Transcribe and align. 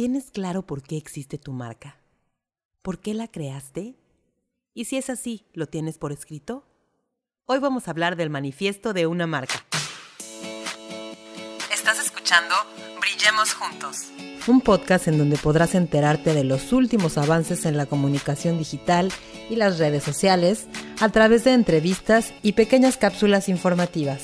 ¿Tienes 0.00 0.30
claro 0.30 0.62
por 0.62 0.82
qué 0.82 0.96
existe 0.96 1.36
tu 1.36 1.52
marca? 1.52 1.98
¿Por 2.80 3.00
qué 3.00 3.12
la 3.12 3.28
creaste? 3.28 3.96
Y 4.72 4.86
si 4.86 4.96
es 4.96 5.10
así, 5.10 5.44
¿lo 5.52 5.66
tienes 5.66 5.98
por 5.98 6.10
escrito? 6.10 6.64
Hoy 7.44 7.58
vamos 7.58 7.86
a 7.86 7.90
hablar 7.90 8.16
del 8.16 8.30
manifiesto 8.30 8.94
de 8.94 9.06
una 9.06 9.26
marca. 9.26 9.62
Estás 11.70 12.02
escuchando 12.02 12.54
Brillemos 12.98 13.52
Juntos. 13.52 14.06
Un 14.46 14.62
podcast 14.62 15.06
en 15.06 15.18
donde 15.18 15.36
podrás 15.36 15.74
enterarte 15.74 16.32
de 16.32 16.44
los 16.44 16.72
últimos 16.72 17.18
avances 17.18 17.66
en 17.66 17.76
la 17.76 17.84
comunicación 17.84 18.56
digital 18.56 19.12
y 19.50 19.56
las 19.56 19.78
redes 19.78 20.02
sociales 20.02 20.66
a 21.02 21.10
través 21.10 21.44
de 21.44 21.52
entrevistas 21.52 22.32
y 22.40 22.52
pequeñas 22.52 22.96
cápsulas 22.96 23.50
informativas. 23.50 24.22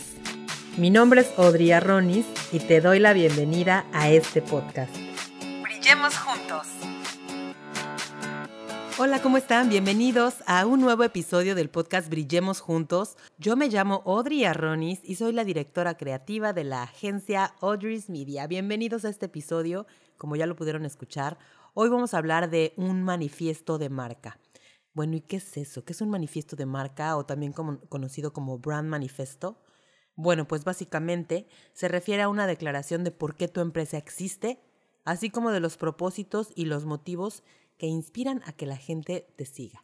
Mi 0.79 0.89
nombre 0.89 1.21
es 1.21 1.29
Audrey 1.37 1.73
Arronis 1.73 2.25
y 2.51 2.61
te 2.61 2.81
doy 2.81 2.99
la 2.99 3.13
bienvenida 3.13 3.85
a 3.93 4.09
este 4.09 4.41
podcast. 4.41 5.06
Brillemos 5.87 6.19
juntos. 6.19 6.67
Hola, 8.99 9.23
¿cómo 9.23 9.37
están? 9.37 9.69
Bienvenidos 9.69 10.43
a 10.49 10.67
un 10.67 10.81
nuevo 10.81 11.05
episodio 11.05 11.55
del 11.55 11.71
podcast 11.71 12.09
Brillemos 12.09 12.59
Juntos. 12.59 13.17
Yo 13.39 13.55
me 13.55 13.69
llamo 13.69 14.03
Audrey 14.05 14.45
Arronis 14.45 14.99
y 15.05 15.15
soy 15.15 15.33
la 15.33 15.45
directora 15.45 15.97
creativa 15.97 16.53
de 16.53 16.65
la 16.65 16.83
agencia 16.83 17.55
Audrey's 17.61 18.11
Media. 18.11 18.49
Bienvenidos 18.49 19.05
a 19.05 19.11
este 19.11 19.27
episodio. 19.27 19.87
Como 20.19 20.35
ya 20.35 20.47
lo 20.47 20.57
pudieron 20.57 20.85
escuchar, 20.85 21.39
hoy 21.73 21.89
vamos 21.89 22.15
a 22.15 22.19
hablar 22.19 22.51
de 22.51 22.75
un 22.77 23.05
manifiesto 23.05 23.79
de 23.79 23.89
marca. 23.89 24.41
Bueno, 24.93 25.15
¿y 25.15 25.21
qué 25.21 25.37
es 25.37 25.57
eso? 25.57 25.85
¿Qué 25.85 25.93
es 25.93 26.01
un 26.01 26.11
manifiesto 26.11 26.57
de 26.57 26.67
marca 26.67 27.17
o 27.17 27.25
también 27.25 27.53
conocido 27.53 28.33
como 28.33 28.59
brand 28.59 28.89
manifesto? 28.89 29.63
Bueno, 30.17 30.49
pues 30.49 30.65
básicamente 30.65 31.47
se 31.75 31.87
refiere 31.87 32.23
a 32.23 32.29
una 32.29 32.49
declaración 32.49 33.05
de 33.05 33.13
por 33.13 33.37
qué 33.37 33.47
tu 33.47 33.61
empresa 33.61 33.99
existe 33.99 34.66
así 35.07 35.31
como 35.31 35.51
de 35.51 35.61
los 35.61 35.79
propósitos 35.79 36.53
y 36.55 36.67
los 36.67 36.85
motivos 36.85 37.43
que 37.79 37.87
inspiran 37.87 38.43
a 38.45 38.53
que 38.53 38.67
la 38.67 38.77
gente 38.77 39.27
te 39.37 39.47
siga. 39.47 39.83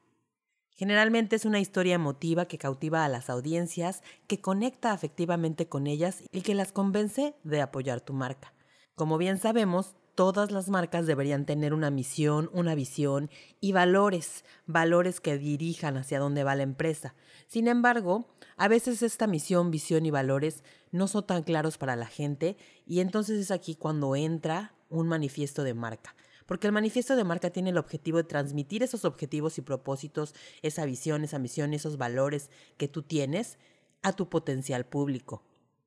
Generalmente 0.75 1.37
es 1.37 1.45
una 1.45 1.61
historia 1.61 1.95
emotiva 1.95 2.47
que 2.47 2.59
cautiva 2.59 3.05
a 3.05 3.09
las 3.09 3.31
audiencias, 3.31 4.03
que 4.27 4.41
conecta 4.41 4.93
afectivamente 4.93 5.69
con 5.69 5.87
ellas 5.87 6.23
y 6.33 6.41
que 6.41 6.55
las 6.55 6.73
convence 6.73 7.37
de 7.45 7.61
apoyar 7.61 8.01
tu 8.01 8.15
marca. 8.15 8.53
Como 8.95 9.17
bien 9.17 9.39
sabemos, 9.39 9.95
todas 10.15 10.51
las 10.51 10.69
marcas 10.69 11.07
deberían 11.07 11.47
tener 11.47 11.73
una 11.73 11.91
misión, 11.91 12.51
una 12.53 12.75
visión 12.75 13.31
y 13.61 13.73
valores, 13.73 14.45
valores 14.67 15.21
que 15.21 15.39
dirijan 15.39 15.97
hacia 15.97 16.19
dónde 16.19 16.45
va 16.45 16.57
la 16.57 16.63
empresa. 16.63 17.15
Sin 17.47 17.69
embargo, 17.69 18.27
a 18.57 18.69
veces 18.69 19.03
esta 19.03 19.27
misión, 19.27 19.71
visión 19.71 20.05
y 20.05 20.11
valores 20.11 20.65
no 20.91 21.07
son 21.07 21.27
tan 21.27 21.43
claros 21.43 21.79
para 21.79 21.97
la 21.97 22.07
gente 22.07 22.57
y 22.87 23.01
entonces 23.01 23.39
es 23.39 23.51
aquí 23.51 23.77
cuando 23.77 24.17
entra 24.17 24.75
un 24.93 25.09
manifiesto 25.09 25.65
de 25.65 25.75
marca. 25.75 26.15
Porque 26.47 26.67
el 26.67 26.73
manifiesto 26.73 27.17
de 27.17 27.25
marca 27.25 27.51
tiene 27.51 27.71
el 27.71 27.79
objetivo 27.79 28.19
de 28.19 28.25
transmitir 28.25 28.83
esos 28.83 29.05
objetivos 29.05 29.59
y 29.59 29.63
propósitos, 29.63 30.35
esa 30.63 30.85
visión, 30.85 31.25
esa 31.25 31.39
misión, 31.39 31.73
esos 31.73 31.97
valores 31.97 32.51
que 32.77 32.89
tú 32.89 33.03
tienes 33.03 33.59
a 34.03 34.13
tu 34.13 34.29
potencial 34.29 34.85
público. 34.85 35.43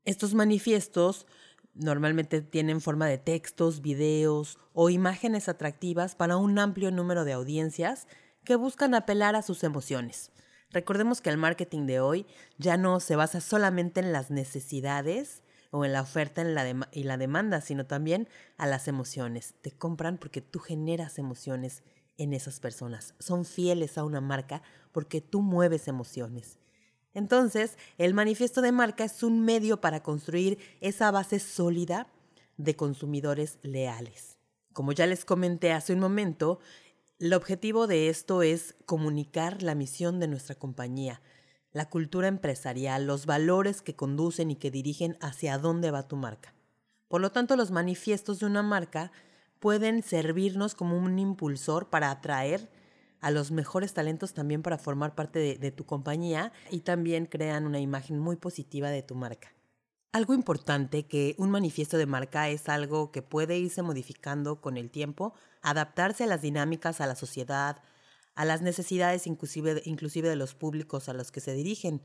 Estos 0.05 0.33
manifiestos 0.33 1.27
normalmente 1.73 2.41
tienen 2.41 2.81
forma 2.81 3.07
de 3.07 3.17
textos, 3.17 3.81
videos 3.81 4.57
o 4.73 4.89
imágenes 4.89 5.49
atractivas 5.49 6.15
para 6.15 6.37
un 6.37 6.57
amplio 6.57 6.91
número 6.91 7.25
de 7.25 7.33
audiencias 7.33 8.07
que 8.43 8.55
buscan 8.55 8.95
apelar 8.95 9.35
a 9.35 9.41
sus 9.41 9.63
emociones. 9.63 10.31
Recordemos 10.71 11.21
que 11.21 11.29
el 11.29 11.37
marketing 11.37 11.85
de 11.85 11.99
hoy 11.99 12.25
ya 12.57 12.77
no 12.77 12.99
se 12.99 13.15
basa 13.15 13.41
solamente 13.41 13.99
en 13.99 14.11
las 14.11 14.31
necesidades 14.31 15.41
o 15.75 15.83
en 15.83 15.91
la 15.91 16.01
oferta 16.01 16.41
y 16.93 17.03
la 17.03 17.17
demanda, 17.17 17.59
sino 17.59 17.85
también 17.85 18.29
a 18.57 18.65
las 18.65 18.87
emociones. 18.87 19.55
Te 19.61 19.71
compran 19.71 20.17
porque 20.17 20.39
tú 20.39 20.59
generas 20.59 21.19
emociones 21.19 21.83
en 22.17 22.31
esas 22.33 22.61
personas. 22.61 23.13
Son 23.19 23.43
fieles 23.43 23.97
a 23.97 24.05
una 24.05 24.21
marca 24.21 24.61
porque 24.93 25.19
tú 25.19 25.41
mueves 25.41 25.89
emociones. 25.89 26.59
Entonces, 27.13 27.77
el 27.97 28.13
manifiesto 28.13 28.61
de 28.61 28.71
marca 28.71 29.03
es 29.03 29.21
un 29.21 29.43
medio 29.43 29.81
para 29.81 30.01
construir 30.01 30.59
esa 30.79 31.11
base 31.11 31.39
sólida 31.39 32.07
de 32.55 32.77
consumidores 32.77 33.59
leales. 33.61 34.37
Como 34.71 34.93
ya 34.93 35.05
les 35.07 35.25
comenté 35.25 35.73
hace 35.73 35.91
un 35.91 35.99
momento, 35.99 36.59
el 37.19 37.33
objetivo 37.33 37.85
de 37.85 38.07
esto 38.07 38.43
es 38.43 38.75
comunicar 38.85 39.61
la 39.61 39.75
misión 39.75 40.21
de 40.21 40.29
nuestra 40.29 40.55
compañía, 40.55 41.21
la 41.75 41.89
cultura 41.89 42.29
empresarial, 42.29 43.05
los 43.05 43.25
valores 43.25 43.81
que 43.81 43.97
conducen 43.97 44.49
y 44.49 44.55
que 44.55 44.71
dirigen 44.71 45.17
hacia 45.19 45.57
dónde 45.57 45.91
va 45.91 46.07
tu 46.07 46.15
marca. 46.15 46.53
Por 47.09 47.19
lo 47.19 47.33
tanto, 47.33 47.57
los 47.57 47.69
manifiestos 47.69 48.39
de 48.39 48.45
una 48.45 48.63
marca 48.63 49.11
pueden 49.59 50.01
servirnos 50.01 50.73
como 50.73 50.97
un 50.97 51.19
impulsor 51.19 51.89
para 51.89 52.11
atraer 52.11 52.69
a 53.19 53.29
los 53.29 53.51
mejores 53.51 53.93
talentos 53.93 54.33
también 54.33 54.61
para 54.61 54.77
formar 54.77 55.15
parte 55.15 55.57
de, 55.57 55.71
tu 55.71 55.85
compañía 55.85 56.53
y 56.71 56.79
también 56.79 57.25
crean 57.25 57.65
una 57.65 57.81
imagen 57.81 58.19
muy 58.19 58.37
positiva 58.37 58.89
de 58.89 59.03
tu 59.03 59.15
marca. 59.15 59.53
Algo 60.13 60.33
importante 60.33 61.07
que 61.07 61.35
un 61.37 61.51
manifiesto 61.51 61.97
de 61.97 62.05
marca 62.05 62.47
es 62.47 62.69
algo 62.69 63.11
que 63.11 63.21
puede 63.21 63.57
irse 63.57 63.81
modificando 63.81 64.61
con 64.61 64.77
el 64.77 64.91
tiempo, 64.91 65.33
adaptarse 65.61 66.23
a 66.23 66.27
las 66.27 66.41
dinámicas, 66.41 67.01
a 67.01 67.05
la 67.05 67.15
sociedad, 67.15 67.81
a 68.35 68.45
las 68.45 68.61
necesidades 68.61 69.27
inclusive, 69.27 69.81
inclusive 69.85 70.29
de 70.29 70.35
los 70.35 70.53
públicos 70.53 71.09
a 71.09 71.13
los 71.13 71.31
que 71.31 71.39
se 71.39 71.53
dirigen. 71.53 72.01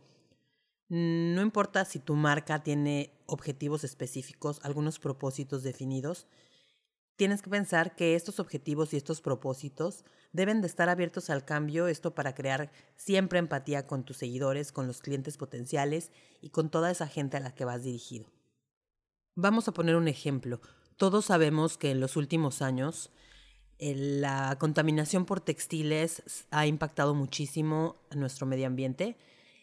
No 0.89 1.43
importa 1.43 1.85
si 1.85 1.99
tu 1.99 2.15
marca 2.15 2.63
tiene 2.63 3.13
objetivos 3.27 3.85
específicos, 3.85 4.59
algunos 4.63 4.99
propósitos 4.99 5.63
definidos, 5.63 6.27
tienes 7.15 7.43
que 7.43 7.51
pensar 7.51 7.95
que 7.95 8.15
estos 8.15 8.41
objetivos 8.41 8.93
y 8.93 8.97
estos 8.97 9.21
propósitos 9.21 10.05
deben 10.33 10.61
de 10.63 10.67
estar 10.67 10.89
abiertos 10.89 11.31
al 11.31 11.45
cambio, 11.45 11.87
esto 11.87 12.15
para 12.15 12.35
crear 12.35 12.73
siempre 12.97 13.39
empatía 13.39 13.87
con 13.87 14.05
tus 14.05 14.17
seguidores, 14.17 14.73
con 14.73 14.87
los 14.87 15.01
clientes 15.01 15.37
potenciales 15.37 16.11
y 16.41 16.51
con 16.51 16.71
toda 16.71 16.91
esa 16.91 17.07
gente 17.07 17.37
a 17.37 17.41
la 17.41 17.55
que 17.55 17.65
vas 17.65 17.85
dirigido. 17.85 18.33
Vamos 19.35 19.69
a 19.69 19.73
poner 19.73 19.97
un 19.97 20.09
ejemplo. 20.09 20.61
Todos 20.97 21.27
sabemos 21.27 21.77
que 21.77 21.91
en 21.91 22.01
los 22.01 22.17
últimos 22.17 22.62
años 22.62 23.11
la 23.81 24.57
contaminación 24.59 25.25
por 25.25 25.41
textiles 25.41 26.23
ha 26.51 26.67
impactado 26.67 27.15
muchísimo 27.15 27.97
a 28.11 28.17
nuestro 28.17 28.47
medio 28.47 28.67
ambiente. 28.67 29.17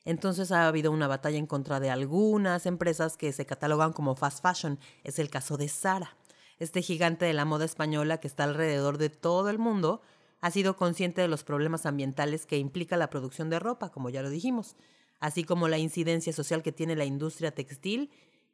Entonces 0.05 0.51
ha 0.51 0.67
habido 0.67 0.91
una 0.91 1.07
batalla 1.07 1.37
en 1.37 1.45
contra 1.45 1.79
de 1.79 1.91
algunas 1.91 2.65
empresas 2.65 3.15
que 3.15 3.31
se 3.31 3.45
catalogan 3.45 3.93
como 3.93 4.15
fast 4.15 4.41
fashion. 4.41 4.79
Es 5.03 5.19
el 5.19 5.29
caso 5.29 5.57
de 5.57 5.67
Sara. 5.67 6.15
Este 6.59 6.81
gigante 6.81 7.25
de 7.25 7.33
la 7.33 7.45
moda 7.45 7.65
española 7.65 8.19
que 8.19 8.27
está 8.27 8.45
alrededor 8.45 8.97
de 8.97 9.09
todo 9.09 9.49
el 9.49 9.59
mundo 9.59 10.01
ha 10.41 10.49
sido 10.49 10.77
consciente 10.77 11.21
de 11.21 11.27
los 11.27 11.43
problemas 11.43 11.85
ambientales 11.85 12.45
que 12.45 12.57
implica 12.57 12.97
la 12.97 13.09
producción 13.09 13.49
de 13.49 13.59
ropa, 13.59 13.89
como 13.91 14.09
ya 14.09 14.23
lo 14.23 14.29
dijimos, 14.29 14.75
así 15.19 15.43
como 15.43 15.67
la 15.67 15.77
incidencia 15.77 16.33
social 16.33 16.63
que 16.63 16.71
tiene 16.71 16.95
la 16.95 17.05
industria 17.05 17.51
textil 17.51 18.11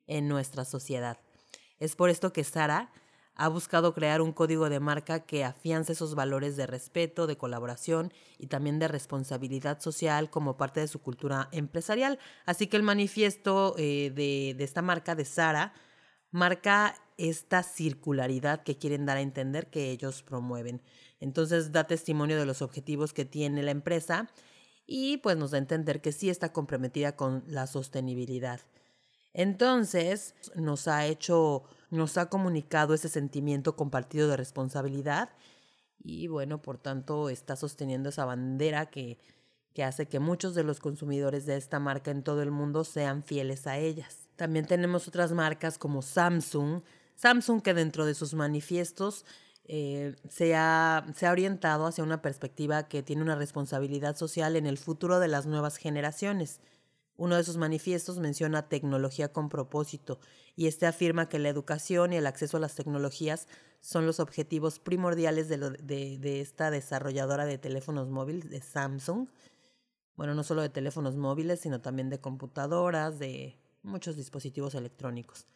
en 0.08 0.28
nuestra 0.28 0.66
sociedad. 0.66 1.20
Es 1.80 1.96
por 1.96 2.10
esto 2.10 2.34
que 2.34 2.44
Sara 2.44 2.92
ha 3.36 3.48
buscado 3.48 3.94
crear 3.94 4.22
un 4.22 4.32
código 4.32 4.70
de 4.70 4.80
marca 4.80 5.22
que 5.22 5.44
afiance 5.44 5.94
esos 5.94 6.16
valores 6.16 6.56
de 6.56 6.68
respeto, 6.68 7.28
de 7.28 7.38
colaboración 7.38 8.14
y 8.38 8.48
también 8.48 8.80
de 8.80 8.88
responsabilidad 8.88 9.80
social 9.82 10.30
como 10.30 10.58
parte 10.58 10.80
de 10.80 10.88
su 10.88 11.02
cultura 11.02 11.50
empresarial. 11.52 12.20
Así 12.46 12.68
que 12.68 12.78
el 12.78 12.84
manifiesto 12.84 13.76
eh, 13.78 14.12
de, 14.14 14.56
de 14.58 14.64
esta 14.64 14.82
marca, 14.82 15.16
de 15.16 15.26
Sara, 15.26 15.74
marca 16.32 16.96
esta 17.18 17.64
circularidad 17.64 18.64
que 18.64 18.78
quieren 18.78 19.06
dar 19.06 19.18
a 19.18 19.22
entender 19.22 19.70
que 19.70 19.92
ellos 19.92 20.24
promueven. 20.24 20.82
Entonces 21.20 21.72
da 21.72 21.86
testimonio 21.86 22.38
de 22.38 22.46
los 22.46 22.62
objetivos 22.62 23.14
que 23.14 23.26
tiene 23.26 23.64
la 23.64 23.72
empresa 23.72 24.30
y 24.86 25.18
pues 25.18 25.38
nos 25.38 25.52
da 25.52 25.58
a 25.58 25.62
entender 25.62 26.02
que 26.02 26.12
sí 26.12 26.30
está 26.30 26.52
comprometida 26.52 27.16
con 27.16 27.44
la 27.48 27.68
sostenibilidad. 27.68 28.60
Entonces 29.34 30.36
nos 30.56 30.88
ha 30.88 31.06
hecho 31.06 31.64
nos 31.90 32.18
ha 32.18 32.28
comunicado 32.28 32.96
ese 32.96 33.08
sentimiento 33.08 33.76
compartido 33.76 34.28
de 34.28 34.36
responsabilidad 34.36 35.30
y 36.04 36.28
bueno, 36.28 36.62
por 36.62 36.78
tanto 36.80 37.30
está 37.30 37.56
sosteniendo 37.56 38.10
esa 38.10 38.26
bandera 38.26 38.88
que, 38.88 39.20
que 39.74 39.84
hace 39.84 40.08
que 40.08 40.20
muchos 40.20 40.56
de 40.56 40.64
los 40.64 40.80
consumidores 40.80 41.46
de 41.46 41.56
esta 41.56 41.80
marca 41.80 42.12
en 42.12 42.24
todo 42.24 42.42
el 42.42 42.52
mundo 42.52 42.84
sean 42.84 43.24
fieles 43.24 43.68
a 43.68 43.78
ellas. 43.78 44.30
También 44.36 44.66
tenemos 44.66 45.08
otras 45.08 45.32
marcas 45.32 45.78
como 45.78 46.02
Samsung, 46.02 46.82
Samsung 47.16 47.62
que 47.62 47.74
dentro 47.74 48.06
de 48.06 48.16
sus 48.16 48.34
manifiestos 48.34 49.26
eh, 49.66 50.16
se, 50.30 50.56
ha, 50.56 51.06
se 51.16 51.26
ha 51.26 51.32
orientado 51.32 51.86
hacia 51.86 52.04
una 52.04 52.22
perspectiva 52.22 52.88
que 52.88 53.04
tiene 53.04 53.22
una 53.22 53.36
responsabilidad 53.36 54.18
social 54.18 54.56
en 54.56 54.66
el 54.66 54.78
futuro 54.78 55.20
de 55.20 55.28
las 55.28 55.46
nuevas 55.46 55.78
generaciones. 55.78 56.60
Uno 57.16 57.36
de 57.36 57.44
sus 57.44 57.58
manifiestos 57.58 58.20
menciona 58.20 58.70
tecnología 58.70 59.32
con 59.32 59.50
propósito 59.50 60.20
y 60.56 60.68
este 60.68 60.88
afirma 60.88 61.30
que 61.30 61.40
la 61.40 61.50
educación 61.50 62.14
y 62.14 62.18
el 62.18 62.28
acceso 62.28 62.58
a 62.58 62.60
las 62.60 62.76
tecnologías 62.76 63.48
son 63.82 64.06
los 64.06 64.20
objetivos 64.20 64.80
primordiales 64.80 65.50
de, 65.50 65.58
de, 65.58 66.42
esta 66.42 66.72
desarrolladora 66.72 67.46
de 67.46 67.58
teléfonos 67.58 68.10
móviles, 68.10 68.50
de 68.50 68.62
Samsung. 68.62 69.28
Bueno, 70.16 70.36
no 70.36 70.44
solo 70.44 70.62
de 70.62 70.70
teléfonos 70.70 71.16
móviles, 71.16 71.60
sino 71.60 71.82
también 71.82 72.10
de 72.10 72.20
computadoras, 72.20 73.20
de 73.20 73.60
muchos 73.82 74.16
dispositivos 74.16 74.74
electrónicos. 74.74 75.48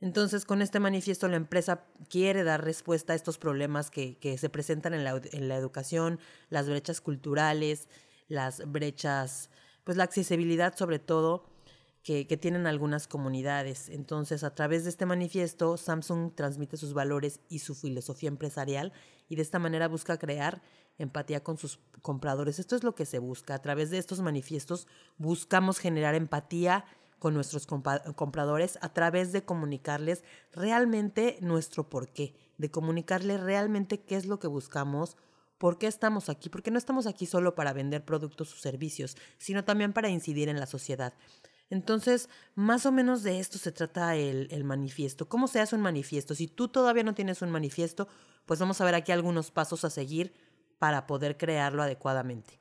Entonces, 0.00 0.46
con 0.46 0.62
este 0.62 0.80
manifiesto, 0.80 1.28
la 1.28 1.36
empresa 1.36 1.84
quiere 2.08 2.42
dar 2.42 2.64
respuesta 2.64 3.12
a 3.12 3.16
estos 3.16 3.36
problemas 3.36 3.90
que, 3.90 4.16
que 4.16 4.38
se 4.38 4.48
presentan 4.48 4.94
en 4.94 5.04
la, 5.04 5.20
en 5.32 5.48
la, 5.48 5.56
educación, 5.56 6.18
las 6.48 6.66
brechas 6.66 7.02
culturales, 7.02 7.88
las 8.26 8.70
brechas, 8.70 9.50
pues 9.84 9.96
la 9.96 10.04
accesibilidad 10.04 10.76
sobre 10.76 10.98
todo, 10.98 11.44
que, 12.02 12.26
que, 12.26 12.38
tienen 12.38 12.66
algunas 12.66 13.06
comunidades. 13.06 13.90
Entonces, 13.90 14.42
a 14.42 14.54
través 14.54 14.84
de 14.84 14.90
este 14.90 15.04
manifiesto, 15.04 15.76
Samsung 15.76 16.34
transmite 16.34 16.78
sus 16.78 16.94
valores 16.94 17.40
y 17.50 17.58
su 17.58 17.74
filosofía 17.74 18.28
empresarial 18.28 18.94
y 19.28 19.36
de 19.36 19.42
esta 19.42 19.58
manera 19.58 19.86
busca 19.86 20.18
crear 20.18 20.62
empatía 20.98 21.42
con 21.42 21.58
sus 21.58 21.78
compradores. 22.02 22.58
Esto 22.58 22.76
es 22.76 22.84
lo 22.84 22.94
que 22.94 23.06
se 23.06 23.18
busca. 23.18 23.54
A 23.54 23.62
través 23.62 23.90
de 23.90 23.98
estos 23.98 24.20
manifiestos 24.20 24.86
buscamos 25.18 25.78
generar 25.78 26.14
empatía 26.14 26.84
con 27.18 27.34
nuestros 27.34 27.66
compradores 27.66 28.78
a 28.80 28.92
través 28.92 29.30
de 29.32 29.44
comunicarles 29.44 30.24
realmente 30.52 31.38
nuestro 31.42 31.88
porqué, 31.88 32.34
de 32.56 32.70
comunicarles 32.70 33.40
realmente 33.40 34.00
qué 34.00 34.16
es 34.16 34.26
lo 34.26 34.38
que 34.40 34.48
buscamos, 34.48 35.16
por 35.60 35.76
qué 35.76 35.86
estamos 35.86 36.30
aquí, 36.30 36.48
porque 36.48 36.70
no 36.70 36.78
estamos 36.78 37.06
aquí 37.06 37.26
solo 37.26 37.54
para 37.54 37.74
vender 37.74 38.02
productos 38.02 38.54
o 38.54 38.56
servicios, 38.56 39.18
sino 39.36 39.62
también 39.62 39.92
para 39.92 40.08
incidir 40.08 40.48
en 40.48 40.58
la 40.58 40.64
sociedad. 40.64 41.12
Entonces, 41.68 42.30
más 42.54 42.86
o 42.86 42.92
menos 42.92 43.22
de 43.22 43.40
esto 43.40 43.58
se 43.58 43.70
trata 43.70 44.16
el, 44.16 44.48
el, 44.52 44.64
manifiesto. 44.64 45.28
¿Cómo 45.28 45.48
se 45.48 45.60
hace 45.60 45.76
un 45.76 45.82
manifiesto? 45.82 46.34
Si 46.34 46.46
tú 46.46 46.68
todavía 46.68 47.02
no 47.02 47.12
tienes 47.12 47.42
un 47.42 47.50
manifiesto, 47.50 48.08
pues 48.46 48.58
vamos 48.58 48.80
a 48.80 48.86
ver 48.86 48.94
aquí 48.94 49.12
algunos 49.12 49.50
pasos 49.50 49.84
a 49.84 49.90
seguir 49.90 50.32
para 50.78 51.06
poder 51.06 51.36
crearlo 51.36 51.82
adecuadamente. 51.82 52.58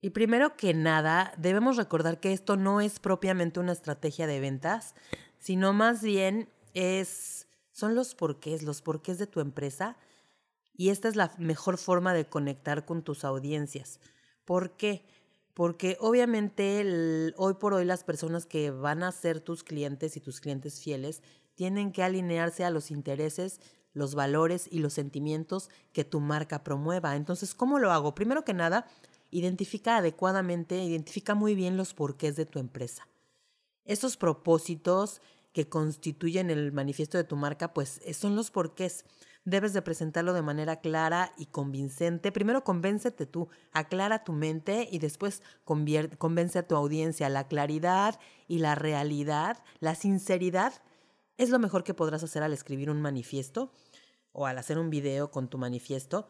Y 0.00 0.10
primero 0.10 0.56
que 0.56 0.74
nada, 0.74 1.32
debemos 1.38 1.76
recordar 1.76 2.18
que 2.18 2.32
esto 2.32 2.56
no 2.56 2.80
es 2.80 2.98
propiamente 2.98 3.60
una 3.60 3.70
estrategia 3.70 4.26
de 4.26 4.40
ventas, 4.40 4.96
sino 5.38 5.72
más 5.72 6.02
bien 6.02 6.48
es 6.74 7.46
son 7.70 7.94
los 7.94 8.16
porqués, 8.16 8.64
los 8.64 8.82
porqués 8.82 9.18
de 9.18 9.28
tu 9.28 9.38
empresa 9.38 9.96
y 10.76 10.90
esta 10.90 11.08
es 11.08 11.16
la 11.16 11.32
mejor 11.38 11.78
forma 11.78 12.14
de 12.14 12.26
conectar 12.26 12.84
con 12.84 13.02
tus 13.02 13.24
audiencias. 13.24 14.00
¿Por 14.44 14.76
qué? 14.76 15.04
Porque 15.54 15.96
obviamente 16.00 17.32
hoy 17.36 17.54
por 17.54 17.72
hoy 17.72 17.84
las 17.84 18.04
personas 18.04 18.44
que 18.44 18.70
van 18.70 19.02
a 19.02 19.10
ser 19.12 19.40
tus 19.40 19.64
clientes 19.64 20.16
y 20.16 20.20
tus 20.20 20.40
clientes 20.40 20.80
fieles 20.80 21.22
tienen 21.54 21.92
que 21.92 22.02
alinearse 22.02 22.64
a 22.64 22.70
los 22.70 22.90
intereses, 22.90 23.60
los 23.94 24.14
valores 24.14 24.68
y 24.70 24.80
los 24.80 24.92
sentimientos 24.92 25.70
que 25.94 26.04
tu 26.04 26.20
marca 26.20 26.62
promueva. 26.62 27.16
Entonces, 27.16 27.54
¿cómo 27.54 27.78
lo 27.78 27.90
hago? 27.90 28.14
Primero 28.14 28.44
que 28.44 28.52
nada, 28.52 28.86
identifica 29.30 29.96
adecuadamente, 29.96 30.84
identifica 30.84 31.34
muy 31.34 31.54
bien 31.54 31.78
los 31.78 31.94
porqués 31.94 32.36
de 32.36 32.44
tu 32.44 32.58
empresa. 32.58 33.08
Esos 33.86 34.18
propósitos 34.18 35.22
que 35.54 35.70
constituyen 35.70 36.50
el 36.50 36.72
manifiesto 36.72 37.16
de 37.16 37.24
tu 37.24 37.36
marca, 37.36 37.72
pues 37.72 38.02
son 38.12 38.36
los 38.36 38.50
porqués. 38.50 39.06
Debes 39.46 39.72
de 39.72 39.80
presentarlo 39.80 40.34
de 40.34 40.42
manera 40.42 40.80
clara 40.80 41.32
y 41.38 41.46
convincente. 41.46 42.32
Primero 42.32 42.64
convéncete 42.64 43.24
tú, 43.24 43.48
aclara 43.72 44.24
tu 44.24 44.32
mente 44.32 44.88
y 44.90 44.98
después 44.98 45.40
convence 45.64 46.58
a 46.58 46.66
tu 46.66 46.76
audiencia. 46.76 47.30
La 47.30 47.48
claridad 47.48 48.20
y 48.48 48.58
la 48.58 48.74
realidad, 48.74 49.62
la 49.80 49.94
sinceridad, 49.94 50.74
es 51.38 51.48
lo 51.48 51.58
mejor 51.58 51.84
que 51.84 51.94
podrás 51.94 52.22
hacer 52.22 52.42
al 52.42 52.52
escribir 52.52 52.90
un 52.90 53.00
manifiesto 53.00 53.72
o 54.32 54.46
al 54.46 54.58
hacer 54.58 54.78
un 54.78 54.90
video 54.90 55.30
con 55.30 55.48
tu 55.48 55.56
manifiesto 55.56 56.28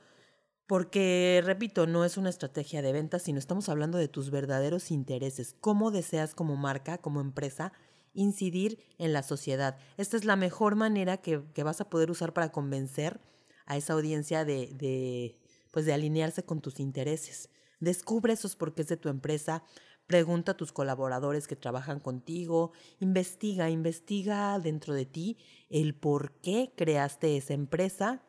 porque, 0.66 1.42
repito, 1.44 1.86
no 1.86 2.04
es 2.04 2.16
una 2.16 2.28
estrategia 2.28 2.82
de 2.82 2.92
venta, 2.92 3.18
sino 3.18 3.38
estamos 3.38 3.68
hablando 3.68 3.98
de 3.98 4.08
tus 4.08 4.30
verdaderos 4.30 4.90
intereses, 4.90 5.54
cómo 5.60 5.90
deseas 5.90 6.34
como 6.34 6.56
marca, 6.56 6.98
como 6.98 7.20
empresa, 7.20 7.72
incidir 8.16 8.78
en 8.98 9.12
la 9.12 9.22
sociedad. 9.22 9.78
Esta 9.96 10.16
es 10.16 10.24
la 10.24 10.36
mejor 10.36 10.74
manera 10.74 11.18
que, 11.18 11.42
que 11.54 11.62
vas 11.62 11.80
a 11.80 11.88
poder 11.88 12.10
usar 12.10 12.32
para 12.32 12.50
convencer 12.50 13.20
a 13.66 13.76
esa 13.76 13.92
audiencia 13.92 14.44
de, 14.44 14.70
de, 14.74 15.38
pues 15.70 15.86
de 15.86 15.92
alinearse 15.92 16.44
con 16.44 16.60
tus 16.60 16.80
intereses. 16.80 17.50
Descubre 17.80 18.32
esos 18.32 18.56
porqués 18.56 18.88
de 18.88 18.96
tu 18.96 19.08
empresa, 19.08 19.62
pregunta 20.06 20.52
a 20.52 20.56
tus 20.56 20.72
colaboradores 20.72 21.46
que 21.46 21.56
trabajan 21.56 22.00
contigo, 22.00 22.72
investiga, 23.00 23.70
investiga 23.70 24.58
dentro 24.58 24.94
de 24.94 25.04
ti 25.04 25.36
el 25.68 25.94
por 25.94 26.32
qué 26.40 26.72
creaste 26.76 27.36
esa 27.36 27.54
empresa 27.54 28.22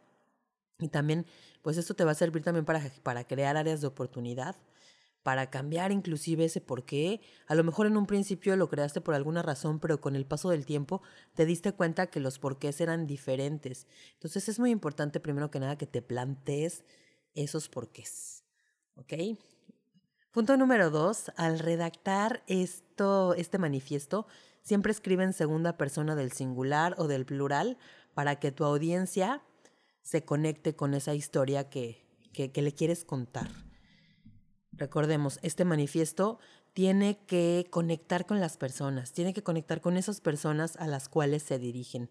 y 0.79 0.89
también 0.89 1.25
pues 1.61 1.77
esto 1.77 1.93
te 1.93 2.03
va 2.03 2.11
a 2.11 2.15
servir 2.15 2.43
también 2.43 2.65
para, 2.65 2.81
para 3.03 3.25
crear 3.25 3.57
áreas 3.57 3.81
de 3.81 3.87
oportunidad, 3.87 4.55
para 5.27 5.49
cambiar 5.49 5.91
inclusive 5.91 6.45
ese 6.45 6.61
por 6.61 6.85
qué. 6.85 7.19
A 7.47 7.55
lo 7.55 7.65
mejor 7.65 7.85
en 7.85 7.97
un 7.97 8.05
principio 8.05 8.55
lo 8.55 8.69
creaste 8.69 9.01
por 9.01 9.13
alguna 9.13 9.41
razón, 9.41 9.77
pero 9.77 9.99
con 9.99 10.15
el 10.15 10.25
paso 10.25 10.49
del 10.51 10.65
tiempo 10.65 11.01
te 11.33 11.45
diste 11.45 11.73
cuenta 11.73 12.07
que 12.07 12.21
los 12.21 12.39
porqués 12.39 12.79
eran 12.79 13.07
diferentes. 13.07 13.87
Entonces 14.13 14.47
es 14.47 14.57
muy 14.57 14.71
importante 14.71 15.19
primero 15.19 15.51
que 15.51 15.59
nada 15.59 15.77
que 15.77 15.85
te 15.85 16.01
plantees 16.01 16.85
esos 17.35 17.67
porqués. 17.67 18.45
¿Ok? 18.95 19.37
Punto 20.31 20.55
número 20.55 20.91
dos, 20.91 21.29
al 21.35 21.59
redactar 21.59 22.41
esto, 22.47 23.33
este 23.33 23.57
manifiesto, 23.57 24.27
siempre 24.61 24.93
escribe 24.93 25.25
en 25.25 25.33
segunda 25.33 25.75
persona 25.75 26.15
del 26.15 26.31
singular 26.31 26.95
o 26.97 27.07
del 27.09 27.25
plural 27.25 27.77
para 28.13 28.39
que 28.39 28.53
tu 28.53 28.63
audiencia 28.63 29.41
se 30.03 30.23
conecte 30.23 30.73
con 30.77 30.93
esa 30.93 31.15
historia 31.15 31.69
que, 31.69 32.05
que, 32.31 32.61
le 32.61 32.73
quieres 32.73 33.03
contar. 33.03 33.66
Recordemos, 34.77 35.39
este 35.41 35.65
manifiesto 35.65 36.39
tiene 36.73 37.19
que 37.25 37.67
conectar 37.69 38.25
con 38.25 38.39
las 38.39 38.57
personas, 38.57 39.11
tiene 39.11 39.33
que 39.33 39.43
conectar 39.43 39.81
con 39.81 39.97
esas 39.97 40.21
personas 40.21 40.75
a 40.77 40.87
las 40.87 41.09
cuales 41.09 41.43
se 41.43 41.57
dirigen. 41.57 42.09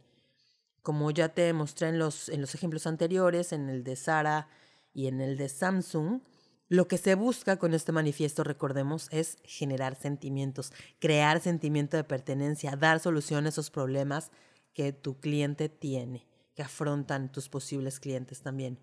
Como 0.83 1.11
ya 1.11 1.31
te 1.31 1.53
mostré 1.53 1.89
en 1.89 1.99
los, 1.99 2.29
en 2.29 2.41
los 2.41 2.55
ejemplos 2.55 2.87
anteriores, 2.87 3.53
en 3.53 3.69
el 3.69 3.85
de 3.85 3.97
Sara 3.97 4.49
y 4.93 5.07
en 5.07 5.21
el 5.21 5.37
de 5.37 5.49
Samsung, 5.49 6.21
lo 6.69 6.89
que 6.89 6.99
se 6.99 7.15
busca 7.15 7.59
con 7.59 7.75
este 7.75 7.93
manifiesto, 7.93 8.43
recordemos, 8.43 9.09
es 9.13 9.39
generar 9.45 9.95
sentimientos, 9.95 10.73
crear 10.99 11.41
sentimiento 11.41 11.97
de 11.97 12.05
pertenencia, 12.05 12.75
dar 12.77 12.99
solución 12.99 13.47
a 13.47 13.51
esos 13.51 13.71
problemas 13.71 14.33
que 14.75 14.93
tu 14.93 15.21
cliente 15.21 15.69
tiene 15.69 16.27
que 16.57 16.63
afrontan 16.63 17.31
tus 17.31 17.49
posibles 17.49 18.01
clientes 18.01 18.41
también. 18.41 18.79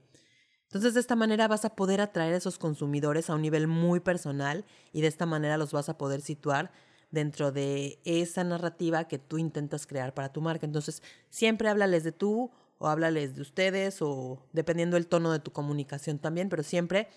Entonces, 0.73 0.95
de 0.95 1.01
esta 1.01 1.15
manera 1.15 1.47
vas 1.47 1.65
a 1.65 1.75
poder 1.75 2.01
atraer 2.01 2.33
a 2.33 2.37
esos 2.37 2.57
consumidores 2.57 3.29
a 3.29 3.35
un 3.35 3.43
nivel 3.43 3.67
muy 3.67 3.99
personal 3.99 4.65
y 4.91 5.01
de 5.01 5.07
esta 5.07 5.27
manera 5.27 5.55
los 5.55 5.71
vas 5.71 5.87
a 5.87 5.99
poder 5.99 6.21
situar 6.21 6.71
dentro 7.11 7.51
de 7.51 7.99
esa 8.05 8.43
narrativa 8.43 9.07
que 9.07 9.19
tú 9.19 9.37
intentas 9.37 9.85
crear 9.85 10.15
para 10.15 10.33
tu 10.33 10.41
marca. 10.41 10.65
Entonces, 10.65 11.03
siempre 11.29 11.69
háblales 11.69 12.03
de 12.03 12.11
tú 12.11 12.49
o 12.79 12.87
háblales 12.87 13.35
de 13.35 13.43
ustedes 13.43 14.01
o 14.01 14.47
dependiendo 14.51 14.95
del 14.95 15.05
tono 15.05 15.31
de 15.31 15.37
tu 15.37 15.51
comunicación 15.51 16.17
también, 16.17 16.49
pero 16.49 16.63
siempre 16.63 17.07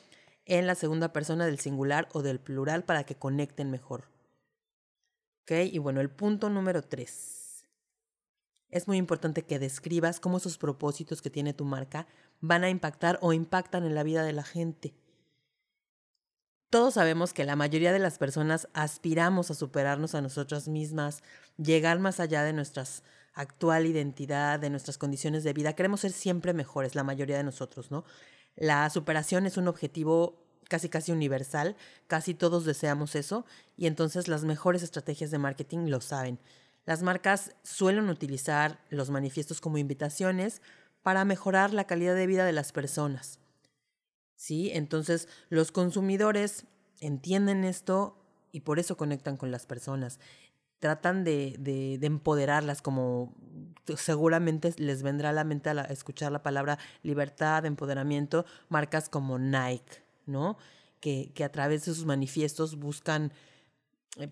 en 0.45 0.67
la 0.67 0.75
segunda 0.75 1.15
persona 1.15 1.47
del 1.47 1.59
singular 1.59 2.11
o 2.13 2.21
del 2.21 2.41
plural 2.41 2.85
para 2.85 3.05
que 3.05 3.15
conecten 3.15 3.71
mejor. 3.71 4.05
¿Ok? 5.45 5.53
Y 5.73 5.79
bueno, 5.79 6.03
el 6.03 6.11
punto 6.11 6.51
número 6.51 6.83
tres 6.83 7.36
es 8.71 8.89
muy 8.89 8.97
importante 8.97 9.43
que 9.43 9.59
describas 9.59 10.21
cómo 10.21 10.39
esos 10.39 10.59
propósitos 10.59 11.23
que 11.23 11.31
tiene 11.31 11.55
tu 11.55 11.65
marca 11.65 12.07
van 12.41 12.65
a 12.65 12.71
impactar 12.71 13.19
o 13.23 13.33
impactan 13.33 13.85
en 13.85 13.95
la 13.95 14.03
vida 14.03 14.23
de 14.25 14.33
la 14.33 14.43
gente. 14.43 14.95
Todos 16.71 16.95
sabemos 16.95 17.33
que 17.33 17.45
la 17.45 17.57
mayoría 17.57 17.93
de 17.93 18.01
las 18.01 18.19
personas 18.19 18.69
aspiramos 18.75 19.51
a 19.51 19.55
superarnos 19.55 20.15
a 20.15 20.21
nosotras 20.21 20.67
mismas, 20.67 21.23
llegar 21.57 22.01
más 22.01 22.19
allá 22.19 22.43
de 22.43 22.53
nuestra 22.53 22.85
actual 23.35 23.87
identidad, 23.87 24.59
de 24.59 24.71
nuestras 24.71 24.99
condiciones 24.99 25.45
de 25.45 25.53
vida. 25.53 25.75
Queremos 25.75 26.01
ser 26.01 26.13
siempre 26.13 26.55
mejores, 26.55 26.95
la 26.95 27.05
mayoría 27.05 27.37
de 27.37 27.45
nosotros, 27.45 27.91
¿no? 27.91 28.05
La 28.57 28.91
superación 28.91 29.47
es 29.47 29.57
un 29.57 29.69
objetivo 29.69 30.43
casi 30.69 30.89
casi 30.89 31.13
universal, 31.13 31.77
casi 32.09 32.35
todos 32.35 32.65
deseamos 32.65 33.15
eso 33.15 33.45
y 33.77 33.87
entonces 33.87 34.27
las 34.27 34.45
mejores 34.45 34.83
estrategias 34.83 35.31
de 35.31 35.39
marketing 35.39 35.89
lo 35.89 36.01
saben. 36.01 36.41
Las 36.87 37.03
marcas 37.03 37.55
suelen 37.63 38.09
utilizar 38.09 38.81
los 38.89 39.11
manifiestos 39.11 39.61
como 39.61 39.77
invitaciones 39.77 40.63
para 41.03 41.25
mejorar 41.25 41.75
la 41.75 41.85
calidad 41.85 42.15
de 42.15 42.27
vida 42.27 42.45
de 42.45 42.53
las 42.53 42.73
personas. 42.73 43.39
¿Sí? 44.37 44.71
Entonces, 44.73 45.29
los 45.51 45.73
consumidores 45.73 46.65
entienden 47.01 47.65
esto 47.65 48.17
y 48.53 48.61
por 48.61 48.79
eso 48.79 48.97
conectan 48.97 49.37
con 49.37 49.51
las 49.51 49.67
personas. 49.67 50.21
Tratan 50.79 51.25
de, 51.25 51.57
de, 51.59 51.99
de 51.99 52.07
empoderarlas, 52.07 52.83
como 52.83 53.35
seguramente 53.95 54.75
les 54.79 55.03
vendrá 55.03 55.31
a 55.31 55.33
la 55.33 55.45
mente 55.45 55.71
a 55.71 55.83
escuchar 55.85 56.33
la 56.33 56.43
palabra 56.43 56.79
libertad, 57.03 57.65
empoderamiento, 57.65 58.45
marcas 58.69 59.09
como 59.09 59.39
Nike, 59.39 60.03
¿no? 60.27 60.59
Que, 61.01 61.33
a 61.45 61.51
través 61.51 61.85
de 61.85 61.95
sus 61.95 62.05
manifiestos 62.05 62.77
buscan 62.77 63.33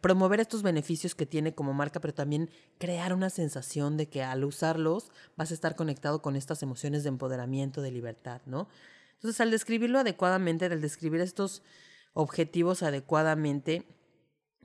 promover 0.01 0.41
estos 0.41 0.63
beneficios 0.63 1.15
que 1.15 1.27
tiene 1.27 1.55
como 1.55 1.75
marca, 1.75 2.01
pero 2.01 2.15
también 2.15 2.51
crear 2.79 3.13
una 3.13 3.31
sensación 3.31 3.97
de 3.97 4.09
que 4.09 4.23
al 4.23 4.45
usarlos 4.45 5.11
vas 5.37 5.51
a 5.51 5.55
estar 5.55 5.77
conectado 5.77 6.23
con 6.23 6.37
estas 6.37 6.63
emociones 6.63 7.03
de 7.03 7.11
empoderamiento, 7.11 7.83
de 7.83 7.91
libertad, 7.91 8.41
¿no? 8.47 8.69
Entonces, 9.15 9.41
al 9.41 9.51
describirlo 9.51 9.99
adecuadamente, 9.99 10.67
al 10.67 10.81
describir 10.81 11.21
estos 11.21 11.63
objetivos 12.15 12.83
adecuadamente 12.83 13.87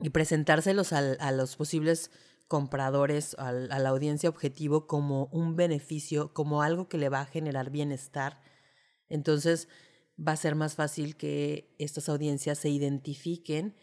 y 0.00 0.10
presentárselos 0.10 0.92
a 0.92 1.32
los 1.32 1.56
posibles 1.56 2.10
compradores, 2.48 3.36
a 3.38 3.52
la 3.52 3.88
audiencia 3.88 4.28
objetivo 4.28 4.86
como 4.86 5.26
un 5.26 5.54
beneficio, 5.56 6.32
como 6.32 6.62
algo 6.62 6.88
que 6.88 6.98
le 6.98 7.08
va 7.08 7.20
a 7.20 7.26
generar 7.26 7.70
bienestar. 7.70 8.40
Entonces 9.08 9.68
va 10.18 10.32
a 10.32 10.36
ser 10.36 10.54
más 10.54 10.74
fácil 10.74 11.16
que 11.16 11.74
estas 11.78 12.08
audiencias 12.08 12.58
se 12.58 12.70
identifiquen 12.70 13.76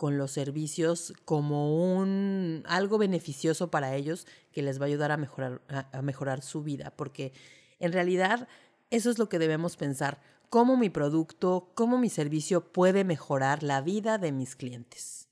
con 0.00 0.16
los 0.16 0.30
servicios 0.30 1.12
como 1.26 1.94
un 1.94 2.64
algo 2.66 2.96
beneficioso 2.96 3.70
para 3.70 3.96
ellos 3.96 4.26
que 4.50 4.62
les 4.62 4.80
va 4.80 4.84
a 4.84 4.88
ayudar 4.88 5.12
a 5.12 5.18
mejorar, 5.18 5.60
a 5.68 6.00
mejorar 6.00 6.40
su 6.40 6.62
vida, 6.62 6.94
porque 6.96 7.34
en 7.80 7.92
realidad 7.92 8.48
eso 8.88 9.10
es 9.10 9.18
lo 9.18 9.28
que 9.28 9.38
debemos 9.38 9.76
pensar, 9.76 10.22
cómo 10.48 10.78
mi 10.78 10.88
producto, 10.88 11.70
cómo 11.74 11.98
mi 11.98 12.08
servicio 12.08 12.72
puede 12.72 13.04
mejorar 13.04 13.62
la 13.62 13.82
vida 13.82 14.16
de 14.16 14.32
mis 14.32 14.56
clientes. 14.56 15.28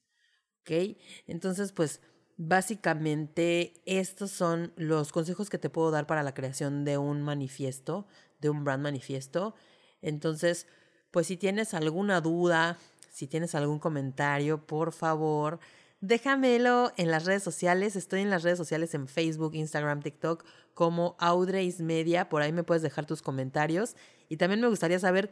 ¿Ok? 0.61 0.99
Entonces, 1.27 1.73
pues 1.73 2.03
básicamente 2.37 3.73
estos 3.87 4.31
son 4.31 4.75
los 4.77 5.13
consejos 5.13 5.49
que 5.49 5.57
te 5.57 5.71
puedo 5.71 5.91
dar 5.91 6.07
para 6.07 6.23
la 6.23 6.35
creación 6.35 6.85
de 6.85 6.99
un 6.99 7.23
manifiesto, 7.23 8.07
de 8.39 8.51
un 8.51 8.65
brand 8.65 8.83
manifiesto. 8.83 9.55
Entonces, 10.03 10.67
pues 11.11 11.27
si 11.27 11.39
tienes 11.39 11.73
alguna 11.73 12.21
duda, 12.21 12.77
si 13.11 13.27
tienes 13.27 13.55
algún 13.55 13.79
comentario, 13.79 14.67
por 14.67 14.93
favor, 14.93 15.59
déjamelo 16.01 16.93
en 16.97 17.11
las 17.11 17.25
redes 17.25 17.43
sociales. 17.43 17.97
Estoy 17.97 18.21
en 18.21 18.31
las 18.31 18.43
redes 18.43 18.59
sociales 18.59 18.95
en 18.95 19.09
Facebook, 19.09 19.55
Instagram, 19.55 20.03
TikTok 20.03 20.45
como 20.75 21.17
Audreys 21.19 21.81
Media. 21.81 22.29
Por 22.29 22.43
ahí 22.43 22.53
me 22.53 22.63
puedes 22.63 22.83
dejar 22.83 23.07
tus 23.07 23.23
comentarios. 23.23 23.97
Y 24.29 24.37
también 24.37 24.61
me 24.61 24.69
gustaría 24.69 24.99
saber 24.99 25.31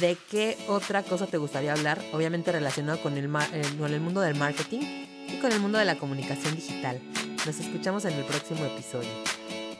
de 0.00 0.16
qué 0.30 0.56
otra 0.68 1.02
cosa 1.02 1.26
te 1.26 1.36
gustaría 1.36 1.72
hablar, 1.72 2.00
obviamente 2.12 2.52
relacionado 2.52 3.02
con 3.02 3.18
el, 3.18 3.26
eh, 3.26 3.62
con 3.78 3.92
el 3.92 4.00
mundo 4.00 4.20
del 4.20 4.36
marketing 4.36 4.80
y 5.28 5.38
con 5.40 5.52
el 5.52 5.60
mundo 5.60 5.78
de 5.78 5.84
la 5.84 5.98
comunicación 5.98 6.54
digital. 6.54 7.00
Nos 7.44 7.58
escuchamos 7.58 8.04
en 8.04 8.14
el 8.14 8.24
próximo 8.24 8.64
episodio. 8.64 9.10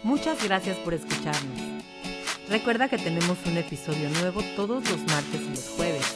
Muchas 0.03 0.43
gracias 0.45 0.77
por 0.79 0.95
escucharnos. 0.95 1.85
Recuerda 2.49 2.89
que 2.89 2.99
tenemos 2.99 3.39
un 3.47 3.57
episodio 3.57 4.09
nuevo 4.21 4.41
todos 4.55 4.89
los 4.89 5.01
martes 5.07 5.41
y 5.41 5.49
los 5.49 5.69
jueves. 5.71 6.16